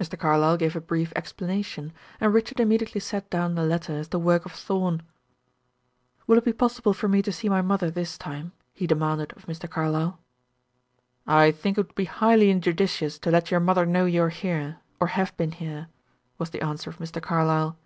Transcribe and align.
Mr. 0.00 0.16
Carlyle 0.16 0.56
gave 0.56 0.76
a 0.76 0.80
brief 0.80 1.12
explanation, 1.16 1.92
and 2.20 2.32
Richard 2.32 2.60
immediately 2.60 3.00
set 3.00 3.28
down 3.30 3.56
the 3.56 3.64
letter 3.64 3.94
as 3.98 4.10
the 4.10 4.18
work 4.20 4.46
of 4.46 4.52
Thorn. 4.52 5.02
"Will 6.28 6.38
it 6.38 6.44
be 6.44 6.52
possible 6.52 6.94
for 6.94 7.08
me 7.08 7.20
to 7.22 7.32
see 7.32 7.48
my 7.48 7.60
mother 7.62 7.90
this 7.90 8.16
time?" 8.16 8.52
he 8.72 8.86
demanded 8.86 9.32
of 9.32 9.46
Mr. 9.46 9.68
Carlyle. 9.68 10.20
"I 11.26 11.50
think 11.50 11.76
it 11.76 11.84
would 11.88 11.96
be 11.96 12.04
highly 12.04 12.48
injudicious 12.48 13.18
to 13.18 13.32
let 13.32 13.50
your 13.50 13.58
mother 13.58 13.84
know 13.84 14.04
you 14.06 14.22
are 14.22 14.28
here, 14.28 14.76
or 15.00 15.08
have 15.08 15.36
been 15.36 15.50
here," 15.50 15.88
was 16.38 16.50
the 16.50 16.62
answer 16.62 16.88
of 16.90 16.98
Mr. 16.98 17.20
Carlyle. 17.20 17.76